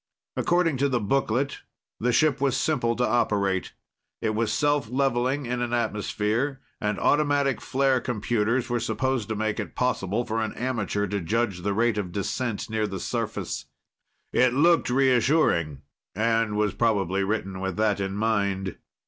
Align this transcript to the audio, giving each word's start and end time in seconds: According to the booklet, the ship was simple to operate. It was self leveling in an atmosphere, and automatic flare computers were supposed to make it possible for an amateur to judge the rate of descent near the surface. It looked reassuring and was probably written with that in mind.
According 0.35 0.77
to 0.77 0.89
the 0.89 0.99
booklet, 0.99 1.59
the 1.99 2.11
ship 2.11 2.41
was 2.41 2.57
simple 2.57 2.95
to 2.95 3.07
operate. 3.07 3.73
It 4.19 4.31
was 4.33 4.51
self 4.51 4.89
leveling 4.89 5.45
in 5.45 5.61
an 5.61 5.73
atmosphere, 5.73 6.59
and 6.79 6.97
automatic 6.97 7.61
flare 7.61 8.01
computers 8.01 8.67
were 8.67 8.79
supposed 8.79 9.29
to 9.29 9.35
make 9.35 9.59
it 9.59 9.75
possible 9.75 10.25
for 10.25 10.41
an 10.41 10.55
amateur 10.55 11.05
to 11.05 11.21
judge 11.21 11.61
the 11.61 11.75
rate 11.75 11.99
of 11.99 12.11
descent 12.11 12.67
near 12.67 12.87
the 12.87 12.99
surface. 12.99 13.65
It 14.33 14.55
looked 14.55 14.89
reassuring 14.89 15.83
and 16.15 16.55
was 16.57 16.73
probably 16.73 17.23
written 17.23 17.59
with 17.59 17.77
that 17.77 17.99
in 17.99 18.15
mind. 18.15 18.77